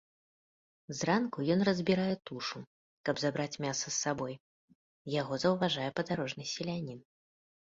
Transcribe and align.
Зранку 0.99 1.37
ён 1.55 1.61
разбірае 1.69 2.15
тушу, 2.29 2.57
каб 3.09 3.15
забраць 3.25 3.59
мяса 3.67 3.87
з 3.91 3.93
сабой, 4.03 4.33
яго 5.21 5.33
заўважае 5.45 5.89
падарожны 6.01 6.43
селянін. 6.55 6.99